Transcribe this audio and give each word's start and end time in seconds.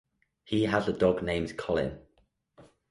He 0.45 0.63
has 0.63 0.87
a 0.87 0.93
dog 0.93 1.21
named 1.21 1.57
Colin. 1.57 1.99